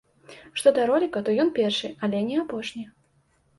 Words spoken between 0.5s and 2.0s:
Што да роліка, то ён першы,